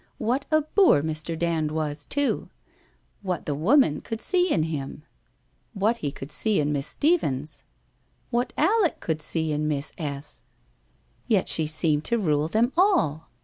[0.17, 1.37] What a boor Mr.
[1.37, 2.49] Dand was, too!
[3.21, 5.03] "What the woman could see in him!
[5.75, 7.61] What he could see in Miss Stephens!
[8.31, 10.41] What Alec could 6ee in Miss S.!
[11.27, 13.29] Yet she seemed to rule them all?